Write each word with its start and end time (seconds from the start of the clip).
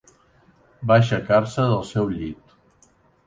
Va 0.91 0.95
aixecar-se 1.01 1.67
del 1.73 1.85
seu 1.91 2.09
llit. 2.15 2.57